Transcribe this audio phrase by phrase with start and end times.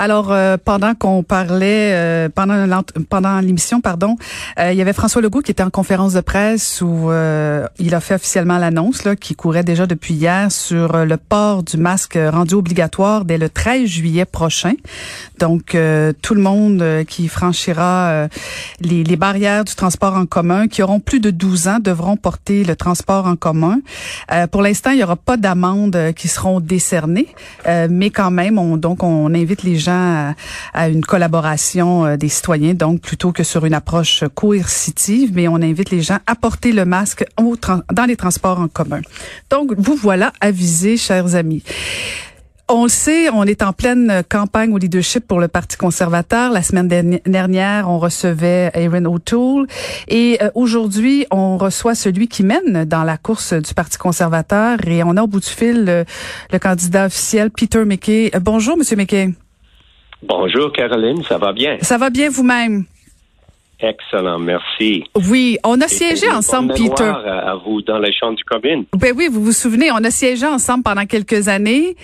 [0.00, 4.16] Alors euh, pendant qu'on parlait euh, pendant pendant l'émission pardon,
[4.60, 7.10] euh, il y avait François Legault qui était en conférence de presse où
[7.80, 11.78] il a fait officiellement l'annonce là qui courait déjà depuis hier sur le port du
[11.78, 14.74] masque rendu obligatoire dès le 13 juillet prochain.
[15.40, 15.76] Donc
[16.22, 18.28] tout le monde qui franchira
[18.80, 22.62] les, les, barrières du transport en commun qui auront plus de 12 ans devront porter
[22.62, 23.80] le transport en commun.
[24.52, 27.28] pour l'instant, il y aura pas d'amendes qui seront décernées,
[27.66, 32.74] mais quand même on donc on invite les gens à, une collaboration euh, des citoyens,
[32.74, 36.84] donc plutôt que sur une approche coercitive, mais on invite les gens à porter le
[36.84, 37.24] masque
[37.92, 39.00] dans les transports en commun.
[39.50, 41.62] Donc, vous voilà avisés, chers amis.
[42.70, 46.52] On le sait, on est en pleine campagne au leadership pour le Parti conservateur.
[46.52, 49.66] La semaine dernière, on recevait Aaron O'Toole
[50.06, 55.02] et euh, aujourd'hui, on reçoit celui qui mène dans la course du Parti conservateur et
[55.02, 56.04] on a au bout du fil le,
[56.52, 58.30] le candidat officiel Peter McKay.
[58.34, 59.32] Euh, bonjour, Monsieur McKay.
[60.22, 61.78] Bonjour Caroline, ça va bien?
[61.80, 62.84] Ça va bien vous-même?
[63.80, 65.04] Excellent, merci.
[65.14, 67.04] Oui, on a siégé ensemble, Peter.
[67.04, 68.86] À, vous dans les champs du commune.
[68.96, 71.94] Ben oui, vous vous souvenez, on a siégé ensemble pendant quelques années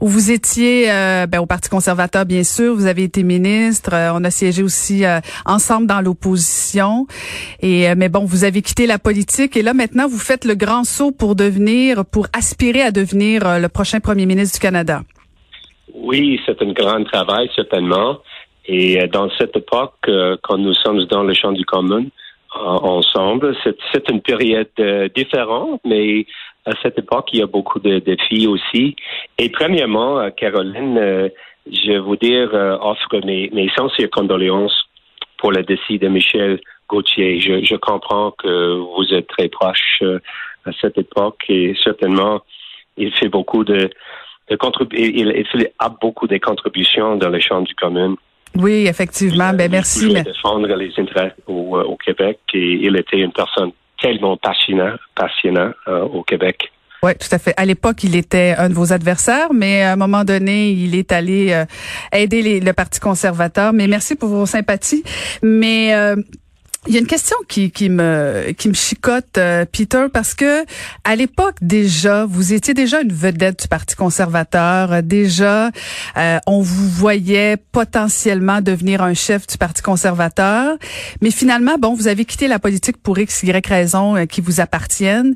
[0.00, 2.74] où vous étiez euh, ben, au Parti conservateur, bien sûr.
[2.74, 3.90] Vous avez été ministre.
[3.94, 7.06] Euh, on a siégé aussi euh, ensemble dans l'opposition.
[7.60, 10.82] Et mais bon, vous avez quitté la politique et là maintenant vous faites le grand
[10.82, 15.02] saut pour devenir, pour aspirer à devenir le prochain premier ministre du Canada.
[15.94, 18.18] Oui, c'est un grand travail, certainement.
[18.66, 22.58] Et euh, dans cette époque, euh, quand nous sommes dans le champ du commun euh,
[22.58, 24.68] ensemble, c'est une période
[25.14, 26.26] différente, mais
[26.66, 28.96] à cette époque, il y a beaucoup de défis aussi.
[29.38, 31.30] Et premièrement, Caroline,
[31.66, 32.50] je veux dire,
[32.82, 34.84] offre mes, mes sincères condoléances
[35.38, 37.40] pour le décès de Michel Gauthier.
[37.40, 40.02] Je, je comprends que vous êtes très proche
[40.66, 42.40] à cette époque et certainement,
[42.96, 43.88] il fait beaucoup de
[44.92, 48.16] il, il, a beaucoup de contributions dans les champs du commun.
[48.56, 49.52] Oui, effectivement.
[49.52, 50.08] Ben, merci.
[50.10, 54.98] Il défendre les intérêts au, euh, au, Québec et il était une personne tellement passionnante,
[55.14, 56.72] passionnant, euh, au Québec.
[57.02, 57.54] Oui, tout à fait.
[57.56, 61.12] À l'époque, il était un de vos adversaires, mais à un moment donné, il est
[61.12, 61.64] allé euh,
[62.12, 63.72] aider les, le Parti conservateur.
[63.72, 65.02] Mais merci pour vos sympathies.
[65.42, 65.94] Mais
[66.86, 70.64] il y a une question qui, qui me qui me chicote, euh, Peter, parce que
[71.04, 75.02] à l'époque déjà, vous étiez déjà une vedette du Parti conservateur.
[75.02, 75.70] Déjà,
[76.16, 80.78] euh, on vous voyait potentiellement devenir un chef du Parti conservateur,
[81.20, 84.60] mais finalement, bon, vous avez quitté la politique pour x y raisons euh, qui vous
[84.60, 85.34] appartiennent.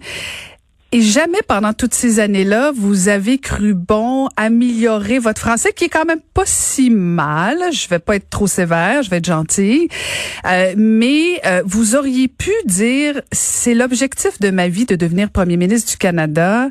[0.94, 5.88] Et jamais pendant toutes ces années-là, vous avez cru bon améliorer votre français, qui est
[5.88, 7.58] quand même pas si mal.
[7.72, 9.88] Je vais pas être trop sévère, je vais être gentille.
[10.46, 15.56] Euh, mais euh, vous auriez pu dire, c'est l'objectif de ma vie de devenir premier
[15.56, 16.68] ministre du Canada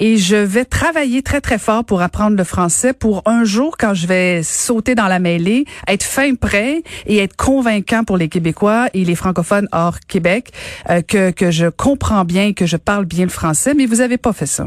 [0.00, 3.92] et je vais travailler très, très fort pour apprendre le français pour un jour, quand
[3.92, 8.86] je vais sauter dans la mêlée, être fin prêt et être convaincant pour les Québécois
[8.94, 10.52] et les francophones hors Québec
[10.88, 14.18] euh, que, que je comprends bien, que je parle bien le français mais vous n'avez
[14.18, 14.66] pas fait ça.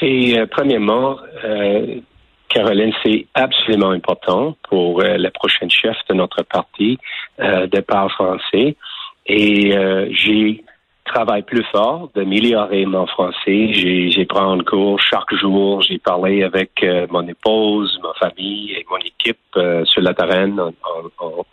[0.00, 1.96] C'est, euh, premièrement, euh,
[2.48, 6.98] Caroline, c'est absolument important pour euh, la prochaine chef de notre parti
[7.38, 8.76] de parler français.
[9.26, 9.72] Et
[10.10, 10.64] j'ai
[11.04, 13.72] travaillé plus fort d'améliorer mon français.
[13.72, 15.82] J'ai, pris en cours chaque jour.
[15.82, 20.56] J'ai parlé avec mon épouse, ma famille et mon équipe sur la terrain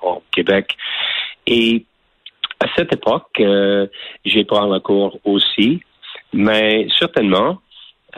[0.02, 0.76] en, Québec.
[1.46, 1.86] Et
[2.60, 3.42] à cette époque,
[4.24, 5.82] j'ai pris en cours aussi.
[6.34, 7.60] Mais certainement,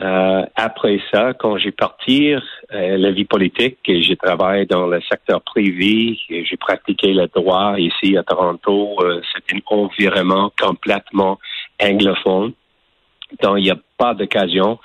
[0.00, 2.40] euh, après ça, quand j'ai parti euh,
[2.70, 8.22] la vie politique, j'ai travaillé dans le secteur privé, j'ai pratiqué le droit ici à
[8.22, 11.38] Toronto, euh, c'est un environnement complètement
[11.82, 12.52] anglophone.
[13.42, 14.78] Donc, il n'y a pas d'occasion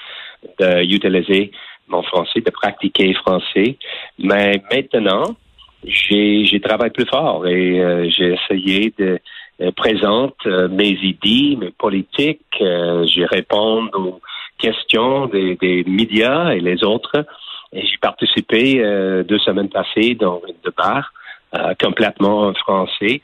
[0.59, 1.51] d'utiliser
[1.87, 3.77] mon français, de pratiquer français.
[4.17, 5.35] Mais maintenant,
[5.85, 9.17] j'ai, travaillé plus fort et euh, j'ai essayé de euh,
[9.75, 14.21] présente euh, mes idées, mes politiques, euh, je réponds aux
[14.57, 17.25] questions des, médias et les autres
[17.73, 18.81] Et j'ai participé
[19.27, 21.11] deux semaines passées dans une bar
[21.81, 23.21] complètement en français.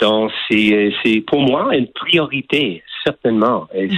[0.00, 3.68] Donc, c'est pour moi une priorité, certainement.
[3.74, 3.90] Et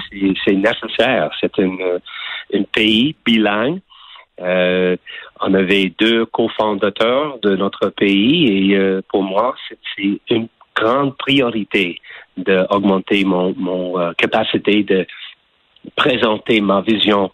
[0.44, 1.30] c'est nécessaire.
[1.40, 3.80] C'est un pays bilingue.
[4.40, 4.96] Euh,
[5.40, 12.00] on avait deux cofondateurs de notre pays et euh, pour moi, c'est une grande priorité
[12.36, 15.06] d'augmenter mon, mon euh, capacité de
[15.96, 17.30] présenter ma vision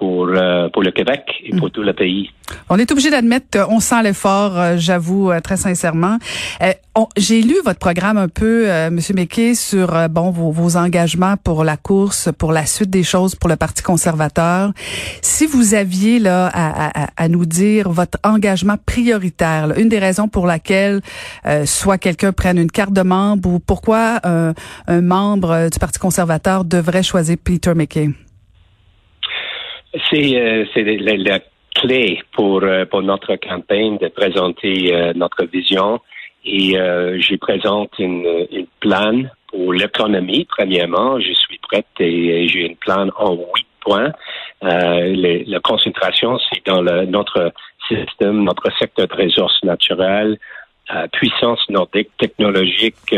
[0.00, 1.70] pour, euh, pour le Québec et pour mm.
[1.70, 2.30] tout le pays.
[2.70, 6.16] On est obligé d'admettre qu'on sent l'effort, euh, j'avoue euh, très sincèrement.
[7.16, 11.78] J'ai lu votre programme un peu, Monsieur Méquet, sur bon vos, vos, engagements pour la
[11.78, 14.72] course, pour la suite des choses pour le Parti conservateur.
[15.22, 19.98] Si vous aviez là à, à, à nous dire votre engagement prioritaire, là, une des
[19.98, 21.00] raisons pour laquelle
[21.64, 27.02] soit quelqu'un prenne une carte de membre ou pourquoi un membre du Parti conservateur devrait
[27.02, 28.10] choisir Peter McKay.
[30.08, 31.40] C'est euh, la,
[31.74, 36.00] clé pour, euh, pour notre campagne de présenter euh, notre vision.
[36.44, 38.46] Et euh, je présente une,
[38.80, 41.20] plan pour l'économie, premièrement.
[41.20, 44.12] Je suis prête et, j'ai une plan en huit points.
[44.62, 47.52] La concentration, c'est dans le, notre
[47.88, 50.38] système, notre secteur de ressources naturelles,
[51.12, 53.14] puissance nordique, technologique,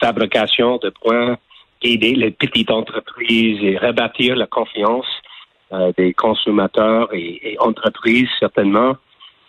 [0.00, 1.36] fabrication de points,
[1.82, 5.06] aider les petites entreprises et rebâtir la confiance
[5.72, 8.96] euh, des consommateurs et, entreprises, certainement,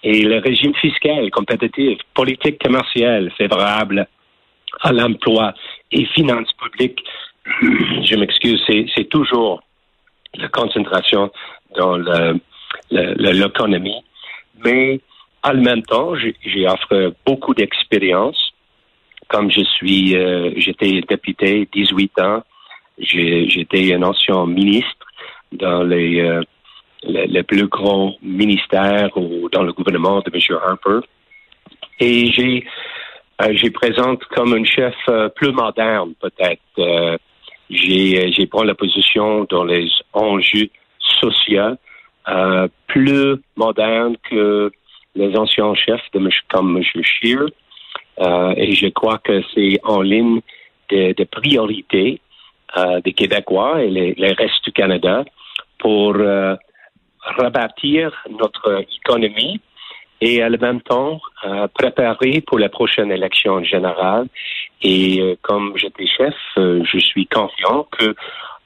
[0.04, 4.08] et le régime fiscal compétitif, politique commerciale favorable
[4.82, 5.54] à l'emploi
[5.92, 7.04] et finances publiques,
[8.06, 9.62] je m'excuse, c'est toujours
[10.36, 11.30] la concentration
[11.78, 11.98] dans
[12.90, 14.02] l'économie.
[14.64, 15.02] Mais
[15.44, 18.54] en même temps, j'ai offre beaucoup d'expérience.
[19.28, 22.44] Comme je suis, euh, j'étais député 18 ans,
[22.98, 25.03] j'étais un ancien ministre
[25.58, 26.42] dans les, euh,
[27.04, 30.58] les, plus grands ministères ou dans le gouvernement de M.
[30.64, 31.06] Harper.
[32.00, 32.66] Et j'ai
[33.42, 37.20] euh, j'ai présente comme un chef euh, plus moderne peut-être.
[37.70, 40.70] J'ai j'ai pris la position dans les enjeux
[41.22, 41.76] sociaux
[42.88, 44.72] plus modernes que
[45.16, 46.08] les anciens chefs
[46.50, 46.84] comme M.
[47.04, 47.46] Scheer.
[48.58, 50.42] et je crois que c'est en ligne
[50.90, 52.22] de, de priorités
[53.04, 55.24] des Québécois et les, les restes du Canada
[55.84, 56.56] pour euh,
[57.38, 59.60] rebâtir notre économie
[60.22, 64.28] et en même temps euh, préparer pour la prochaine élection générale.
[64.82, 68.16] Et euh, comme j'étais chef, je suis confiant que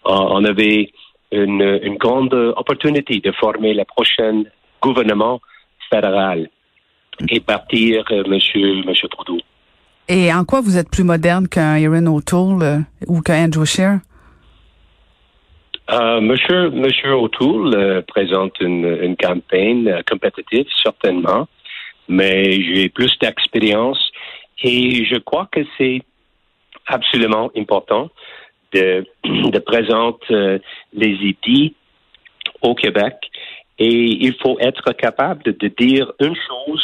[0.05, 0.91] on avait
[1.31, 4.43] une, grande opportunité de former le prochain
[4.81, 5.41] gouvernement
[5.89, 6.47] fédéral
[7.27, 9.39] et partir Monsieur Trudeau.
[10.07, 13.99] Et en quoi vous êtes plus moderne qu'un Erin O'Toole ou qu'un Andrew Scheer?
[15.89, 21.47] Euh, monsieur, Monsieur O'Toole euh, présente une, une campagne euh, compétitive, certainement,
[22.09, 24.11] mais j'ai plus d'expérience
[24.63, 26.01] et je crois que c'est
[26.87, 28.09] absolument important
[28.73, 30.59] de, de présenter
[30.91, 31.73] les idées
[32.61, 33.15] au Québec
[33.79, 36.83] et il faut être capable de dire une chose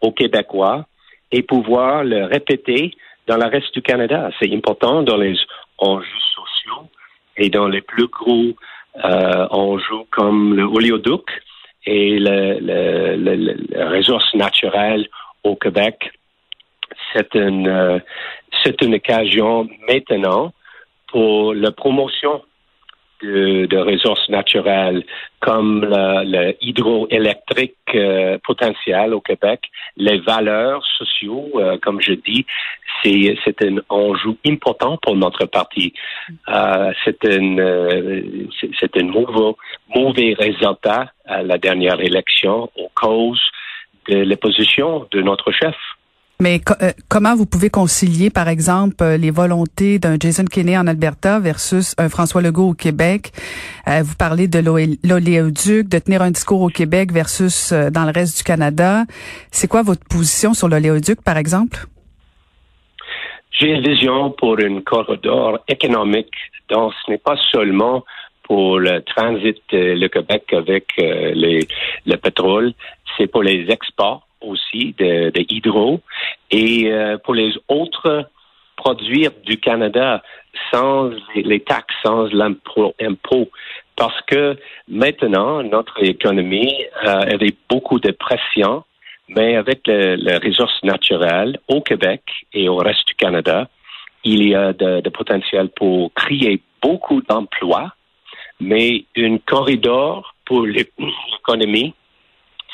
[0.00, 0.86] aux Québécois
[1.30, 2.90] et pouvoir le répéter
[3.28, 4.30] dans le reste du Canada.
[4.40, 5.36] C'est important dans les
[5.78, 6.88] enjeux sociaux
[7.40, 8.54] et dans les plus gros
[9.04, 11.24] euh, enjeux comme le oléoduc
[11.86, 15.08] et le, le, le, ressource naturelle
[15.42, 16.12] au Québec,
[17.12, 17.98] c'est une, euh,
[18.62, 20.52] c'est une occasion maintenant
[21.08, 22.42] pour la promotion
[23.22, 25.04] de, ressources naturelles
[25.40, 29.60] comme le, hydroélectrique euh, potentiel au Québec,
[29.96, 32.44] les valeurs sociaux, euh, comme je dis,
[33.02, 35.92] c'est c'est un enjeu important pour notre parti.
[36.48, 37.56] Euh, c'est un
[38.78, 39.56] c'est un mauvais,
[39.94, 43.40] mauvais résultat à la dernière élection en cause
[44.08, 45.76] de l'opposition de notre chef.
[46.40, 50.86] Mais euh, comment vous pouvez concilier, par exemple, euh, les volontés d'un Jason Kenney en
[50.86, 53.30] Alberta versus un François Legault au Québec?
[53.86, 58.38] Euh, vous parlez de l'oléoduc, de tenir un discours au Québec versus dans le reste
[58.38, 59.04] du Canada.
[59.50, 61.80] C'est quoi votre position sur l'oléoduc, par exemple?
[63.50, 66.32] J'ai une vision pour une corridor économique.
[66.70, 68.02] Donc, ce n'est pas seulement
[68.44, 71.68] pour le transit le Québec avec les,
[72.06, 72.72] le pétrole,
[73.16, 76.00] c'est pour les exports aussi de, de hydro
[76.50, 78.28] et euh, pour les autres
[78.76, 80.22] produits du Canada
[80.72, 83.50] sans les, taxes, sans l'impôt,
[83.96, 84.56] parce que
[84.88, 88.84] maintenant notre économie euh, avait beaucoup de pression,
[89.28, 93.68] mais avec les ressources naturelles au Québec et au reste du Canada,
[94.24, 97.92] il y a de, de potentiel pour créer beaucoup d'emplois,
[98.58, 101.94] mais une corridor pour l'économie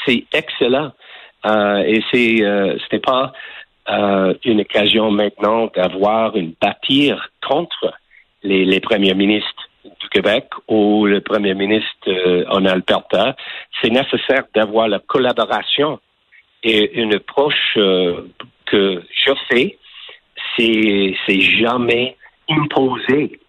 [0.06, 0.92] c'est excellent.
[1.46, 3.32] Euh, et c'est, euh, ce n'est pas
[3.88, 7.94] euh, une occasion maintenant d'avoir une bâtire contre
[8.42, 9.68] les, premiers ministres
[10.00, 13.34] du Québec ou le premier ministre en Alberta.
[13.80, 15.98] C'est nécessaire d'avoir la collaboration
[16.62, 19.78] et une approche que je fais,
[20.56, 22.16] c'est, jamais
[22.48, 23.40] imposer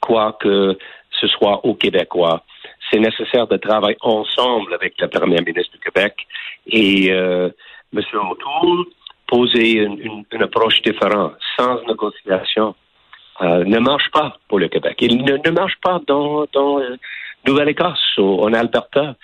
[0.00, 0.76] quoi que
[1.18, 2.44] ce soit aux Québécois.
[2.90, 6.26] C'est nécessaire de travailler ensemble avec le premier ministre du Québec
[6.66, 7.50] et euh,
[7.94, 8.02] M.
[8.14, 8.86] O'Toole
[9.26, 12.74] poser une, approche différente, sans négociation,
[13.42, 14.96] euh, ne marche pas pour le Québec.
[15.00, 16.96] Il ne, ne marche pas dans, dans euh,
[17.46, 19.14] Nouvelle-Écosse ou en Alberta.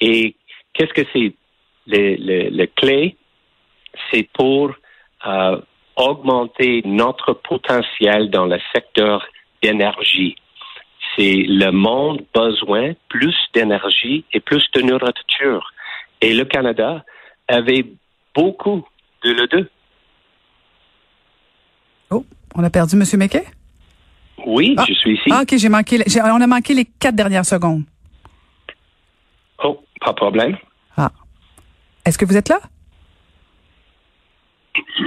[0.00, 0.36] Et
[0.74, 1.32] qu'est-ce que c'est?
[1.86, 3.16] Les, les, les clés,
[4.10, 4.74] c'est pour
[5.26, 5.60] euh,
[5.96, 9.24] augmenter notre potentiel dans le secteur
[9.62, 10.36] d'énergie.
[11.16, 15.72] C'est le monde besoin plus d'énergie et plus de nourriture.
[16.20, 17.04] Et le Canada
[17.48, 17.86] avait
[18.34, 18.86] beaucoup
[19.24, 19.70] de le deux.
[22.10, 23.02] Oh, on a perdu M.
[23.18, 23.44] McKay?
[24.44, 24.84] Oui, ah.
[24.86, 25.30] je suis ici.
[25.30, 25.98] Ah, OK, j'ai manqué.
[26.22, 27.84] on a manqué les quatre dernières secondes.
[29.64, 30.56] Oh, pas de problème.
[30.96, 31.10] Ah.
[32.04, 32.60] Est-ce que vous êtes là?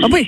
[0.03, 0.27] Ah oui.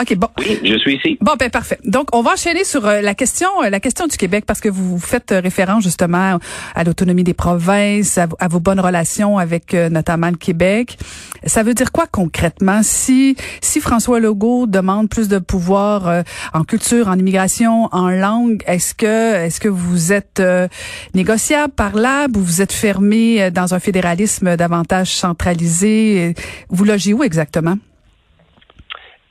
[0.00, 0.28] OK, bon.
[0.38, 1.18] Oui, je suis ici.
[1.20, 1.78] Bon, ben parfait.
[1.84, 4.70] Donc, on va enchaîner sur euh, la question euh, la question du Québec parce que
[4.70, 6.38] vous faites euh, référence justement
[6.74, 10.98] à l'autonomie des provinces, à, vos bonnes relations avec notamment le Québec.
[11.44, 12.80] Ça veut dire quoi concrètement?
[12.82, 16.22] Si si François Legault demande plus de pouvoir
[16.54, 20.42] en culture, en immigration, en langue, est-ce que est-ce que vous êtes
[21.14, 26.34] négociable, parlable ou vous êtes fermé dans un fédéralisme davantage centralisé?
[26.70, 27.76] Vous logez où exactement?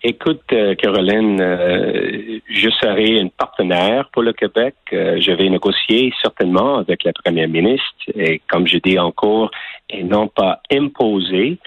[0.03, 4.73] Écoute, euh, Caroline, euh, je serai une partenaire pour le Québec.
[4.93, 9.51] Euh, je vais négocier certainement avec la première ministre et, comme je dis encore,
[9.91, 11.59] et non pas imposer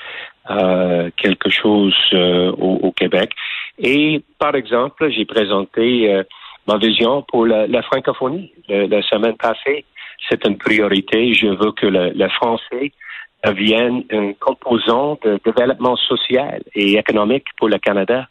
[1.17, 3.31] quelque chose au, Québec.
[3.79, 6.23] Et par exemple, j'ai présenté
[6.69, 9.87] ma vision pour la, francophonie la, semaine passée.
[10.29, 11.33] C'est une priorité.
[11.33, 12.93] Je veux que le, le français
[13.44, 18.28] devienne un composant de développement social et économique pour le Canada.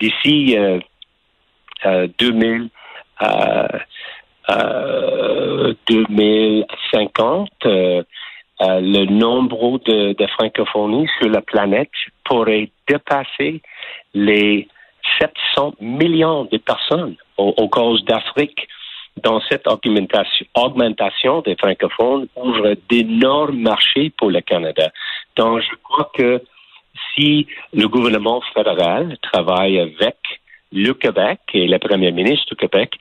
[0.00, 0.78] D'ici euh,
[1.84, 2.68] euh, 2000,
[3.22, 3.68] euh,
[5.88, 8.02] 2050, euh,
[8.62, 11.90] euh, le nombre de, de francophonies sur la planète
[12.24, 13.60] pourrait dépasser
[14.14, 14.68] les
[15.20, 18.68] 700 millions de personnes au, au cause d'Afrique
[19.22, 24.90] dans cette augmentation, des francophones ouvre d'énormes marchés pour le Canada.
[25.36, 26.42] Donc, je crois que
[27.14, 30.16] si le gouvernement fédéral travaille avec
[30.72, 32.94] le Québec et le premier ministre du Québec,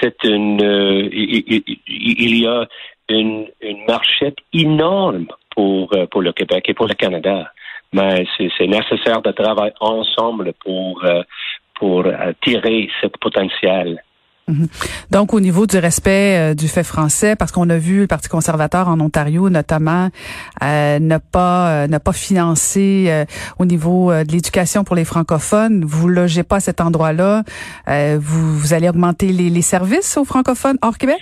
[0.00, 2.66] c'est une, euh, il, y a
[3.08, 7.50] une, une marché énorme pour, euh, pour le Québec et pour le Canada.
[7.92, 11.22] Mais c'est nécessaire de travailler ensemble pour, euh,
[11.74, 12.04] pour
[12.42, 14.02] tirer ce potentiel.
[14.48, 14.66] Mhm.
[15.10, 18.28] Donc, au niveau du respect euh, du fait français, parce qu'on a vu le Parti
[18.28, 20.08] conservateur en Ontario, notamment,
[20.62, 23.24] euh, ne pas euh, ne pas financer euh,
[23.58, 27.42] au niveau de l'éducation pour les francophones, vous logez pas à cet endroit-là.
[27.86, 31.18] vous, vous allez augmenter les, les services aux francophones hors Québec?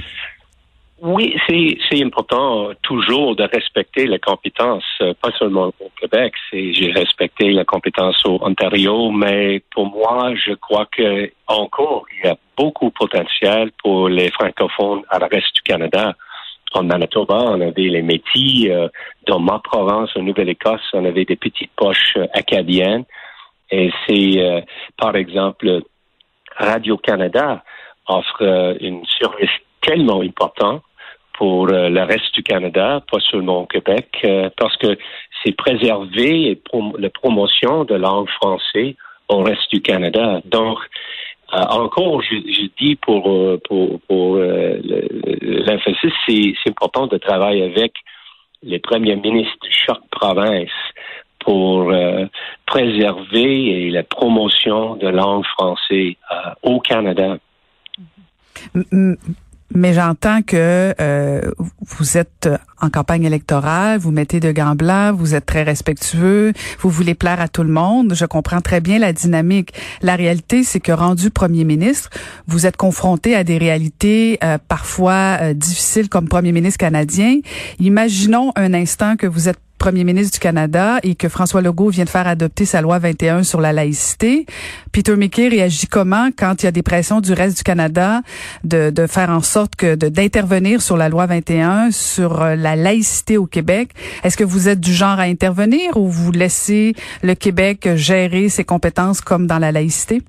[1.03, 6.33] Oui, c'est important toujours de respecter les compétences, euh, pas seulement au Québec.
[6.50, 12.31] J'ai respecté la compétence au Ontario, mais pour moi, je crois que encore il y
[12.31, 16.15] a beaucoup de potentiel pour les francophones à la reste du Canada.
[16.73, 18.67] En Manitoba, on avait les métis.
[18.69, 18.88] Euh,
[19.26, 23.05] dans ma province, en Nouvelle-Écosse, on avait des petites poches euh, acadiennes.
[23.71, 24.65] Et c'est,
[24.97, 25.83] par exemple,
[26.57, 27.65] Radio-Canada
[28.07, 29.50] offre une service
[29.87, 30.83] tellement important
[31.38, 34.99] pour euh, le reste du Canada, pas seulement au Québec, euh, parce que
[35.43, 36.62] c'est préserver et
[36.99, 38.95] la promotion de langue française
[39.28, 40.40] au reste du Canada.
[40.45, 40.78] Donc,
[41.52, 43.23] euh, encore, je, dis pour,
[43.69, 44.38] pour, pour
[46.26, 47.93] c'est important de travailler avec
[48.62, 50.71] les premiers ministres de chaque province
[51.40, 51.93] pour
[52.66, 56.14] préserver et la promotion de langue française
[56.62, 57.38] au Canada.
[59.75, 62.49] Mais j'entends que euh, vous êtes
[62.80, 67.40] en campagne électorale, vous mettez de gants blancs, vous êtes très respectueux, vous voulez plaire
[67.40, 68.14] à tout le monde.
[68.14, 69.73] Je comprends très bien la dynamique.
[70.02, 72.11] La réalité, c'est que rendu premier ministre,
[72.46, 77.40] vous êtes confronté à des réalités euh, parfois euh, difficiles comme premier ministre canadien.
[77.80, 82.04] Imaginons un instant que vous êtes premier ministre du Canada et que François Legault vient
[82.04, 84.47] de faire adopter sa loi 21 sur la laïcité.
[84.92, 88.21] Peter McKay réagit comment quand il y a des pressions du reste du Canada
[88.64, 93.37] de, de faire en sorte que d'intervenir sur la loi 21 sur euh, la laïcité
[93.38, 93.90] au Québec?
[94.25, 98.64] Est-ce que vous êtes du genre à intervenir ou vous laissez le Québec gérer ses
[98.64, 100.23] compétences comme dans la laïcité?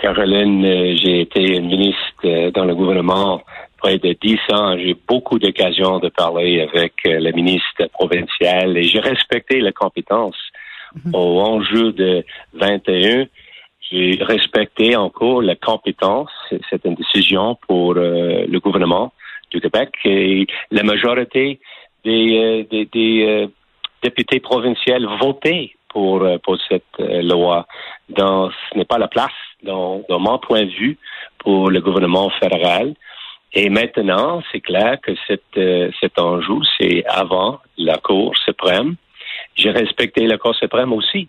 [0.00, 3.42] Caroline, euh, j'ai été ministre euh, dans le gouvernement
[3.80, 4.76] près de dix ans.
[4.78, 10.36] J'ai beaucoup d'occasions de parler avec euh, le ministre provincial et j'ai respecté la compétence
[10.94, 11.14] mhm.
[11.14, 13.26] au enjeu de 21.
[13.90, 16.30] J'ai respecté encore la compétence.
[16.68, 19.12] C'est une décision pour le gouvernement
[19.50, 21.58] du Québec et la majorité
[22.04, 23.48] des, des,
[24.00, 27.66] députés provinciaux votaient pour, pour cette loi.
[28.08, 29.32] Donc, ce n'est pas la place
[29.62, 30.98] dans, mon point de vue,
[31.38, 32.94] pour le gouvernement fédéral.
[33.52, 35.12] Et maintenant, c'est clair que
[35.56, 38.94] euh, cet enjeu, c'est avant la Cour suprême.
[39.56, 41.28] J'ai respecté la Cour suprême aussi.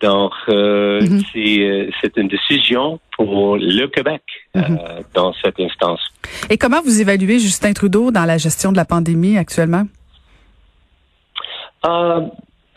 [0.00, 1.22] Donc, euh, mhm.
[1.36, 4.22] euh, c'est une décision pour le Québec
[4.54, 4.78] mhm.
[5.14, 6.00] dans cette instance.
[6.48, 9.84] Et comment vous évaluez Justin Trudeau dans la gestion de la pandémie actuellement?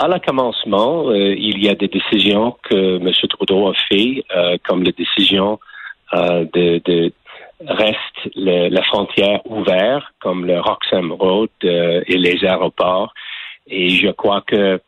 [0.02, 3.12] à la commencement, euh, il y a des décisions que M.
[3.30, 5.60] Trudeau a fait, euh, comme la décision
[6.14, 7.14] euh, de, de,
[7.68, 13.14] reste la frontière ouverte, comme le Roxham Road et les aéroports.
[13.68, 14.82] Et je crois que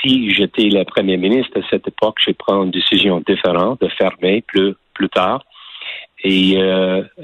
[0.00, 4.42] si j'étais le premier ministre à cette époque, je prends une décision différente de fermer
[4.42, 5.44] plus plus tard
[6.22, 6.56] et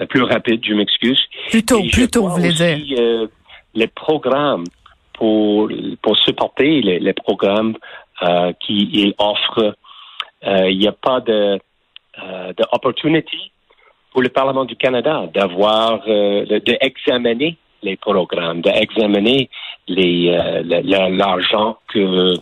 [0.08, 1.20] plus rapide, je m'excuse.
[1.50, 3.28] Plus tôt, plus tôt, vous voulez dire.
[3.74, 4.64] les programmes
[5.20, 5.70] pour,
[6.02, 7.76] pour supporter les, les programmes
[8.22, 9.74] euh, qu'il offre.
[10.46, 11.58] Euh, il n'y a pas de,
[12.22, 13.52] euh, d'opportunity
[14.10, 19.48] pour le Parlement du Canada d'avoir, euh, d'examiner les programmes, d'examiner
[19.88, 22.34] les, euh, l'argent que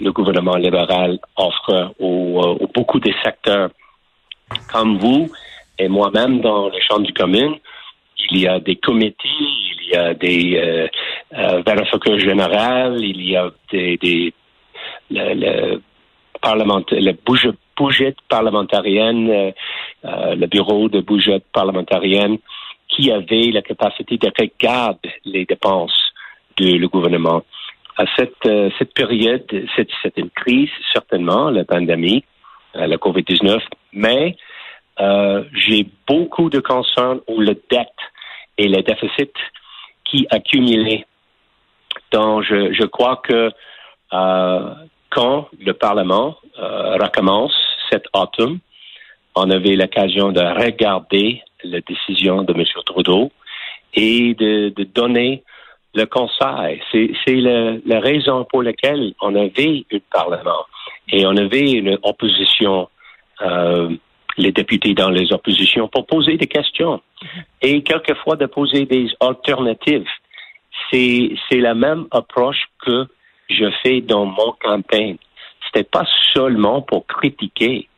[0.00, 3.70] le gouvernement libéral offre aux, aux beaucoup de secteurs
[4.72, 5.30] comme vous
[5.78, 7.56] et moi-même dans les chambres du commune.
[8.30, 10.86] Il y a des comités, il y a des euh,
[11.36, 14.32] euh, vérificateurs généraux, il y a des, des
[15.10, 15.80] le, le,
[16.42, 19.52] le budget, budget parlementarien, euh,
[20.04, 22.36] euh, le bureau de budget parlementarien
[22.88, 26.12] qui avait la capacité de regarder les dépenses
[26.56, 27.42] du le gouvernement.
[27.96, 32.24] À cette, euh, cette période, c'est une crise, certainement, la pandémie,
[32.74, 33.60] la COVID-19,
[33.92, 34.36] mais
[34.98, 38.02] j'ai beaucoup de concerns où la dette
[38.58, 39.32] et le déficit
[40.04, 41.06] qui accumulait.
[42.12, 43.50] Donc, je, je crois que
[44.12, 44.74] euh,
[45.10, 47.54] quand le Parlement euh, recommence
[47.94, 48.58] cet automne,
[49.34, 52.64] on avait l'occasion de regarder la décision de M.
[52.86, 53.30] Trudeau
[53.94, 55.42] et de, donner
[55.94, 56.82] le conseil.
[56.92, 60.64] C'est la, raison pour laquelle on avait un Parlement
[61.08, 62.88] et on avait une opposition
[63.42, 63.90] euh,
[64.36, 67.00] les députés dans les oppositions pour poser des questions
[67.62, 70.08] et quelquefois de poser des alternatives.
[70.90, 73.06] C'est la même approche que
[73.48, 75.16] je fais dans mon campagne.
[75.74, 77.88] C'était pas seulement pour critiquer,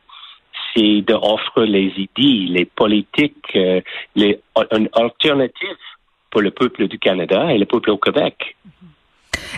[0.75, 3.81] c'est d'offrir les idées, les politiques, euh,
[4.15, 4.39] les,
[4.71, 5.77] une alternative
[6.31, 8.55] pour le peuple du Canada et le peuple au Québec.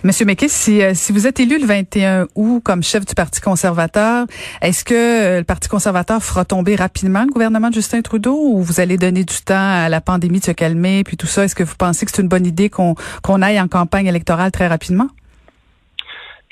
[0.04, 3.42] Monsieur McKay, si, euh, si vous êtes élu le 21 août comme chef du Parti
[3.42, 4.26] conservateur,
[4.62, 8.62] est-ce que euh, le Parti conservateur fera tomber rapidement le gouvernement de Justin Trudeau ou
[8.62, 11.44] vous allez donner du temps à la pandémie de se calmer puis tout ça?
[11.44, 12.96] Est-ce que vous pensez que c'est une bonne idée qu'on
[13.42, 15.08] aille en campagne électorale très rapidement?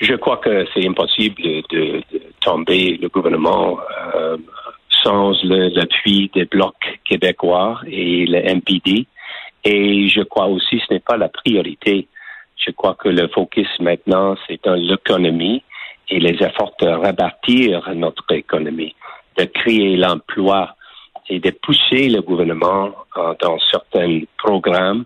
[0.00, 2.02] Je crois que c'est impossible de,
[2.40, 3.78] tomber le gouvernement
[4.14, 4.36] euh,
[5.02, 9.06] sans l'appui des blocs québécois et le MPD.
[9.64, 12.08] Et je crois aussi que ce n'est pas la priorité
[12.68, 15.62] je crois que le focus maintenant, c'est dans l'économie
[16.08, 18.94] et les efforts de rebâtir notre économie,
[19.36, 20.74] de créer l'emploi
[21.28, 25.04] et de pousser le gouvernement euh, dans certains programmes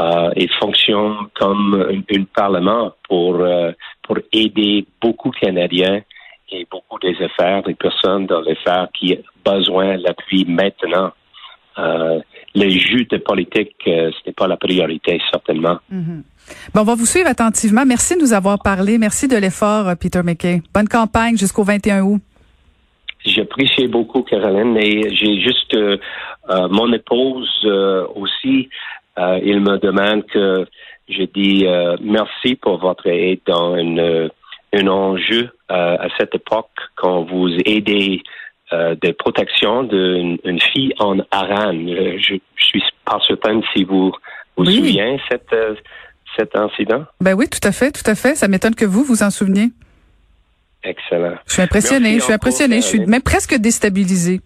[0.00, 6.02] euh, et fonctionne comme un, parlement pour, euh, pour aider beaucoup de Canadiens
[6.50, 11.12] et beaucoup des affaires, des personnes dans les affaires qui ont besoin d'appui maintenant.
[11.78, 12.20] Euh,
[12.54, 15.78] les jus de politique, ce n'est pas la priorité, certainement.
[15.92, 16.22] Mm-hmm.
[16.74, 17.84] Bon, on va vous suivre attentivement.
[17.86, 18.98] Merci de nous avoir parlé.
[18.98, 20.62] Merci de l'effort, euh, Peter McKay.
[20.72, 22.20] Bonne campagne jusqu'au 21 août.
[23.24, 25.98] J'apprécie beaucoup, Caroline, et j'ai juste euh,
[26.50, 27.66] euh, mon épouse
[28.14, 28.68] aussi.
[29.18, 30.66] Il me demande que
[31.08, 31.66] je dis
[32.00, 34.30] merci pour votre aide dans une,
[34.72, 38.22] un enjeu à cette époque quand vous aidez
[38.72, 41.72] de protection d'une fille en Aran.
[41.72, 44.12] Je, suis pas certain si vous
[44.56, 45.54] vous souvenez cette
[46.36, 47.04] cet incident?
[47.20, 48.34] Ben oui, tout à fait, tout à fait.
[48.34, 49.68] Ça m'étonne que vous vous en souveniez.
[50.82, 51.36] Excellent.
[51.46, 54.40] Je suis impressionné, je suis impressionné, je suis même presque déstabilisée.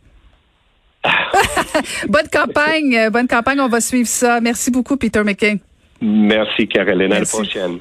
[2.09, 4.41] bonne campagne, euh, bonne campagne, on va suivre ça.
[4.41, 5.59] Merci beaucoup, Peter McKay.
[6.01, 7.13] Merci, Caroline.
[7.13, 7.37] À la Merci.
[7.37, 7.79] prochaine.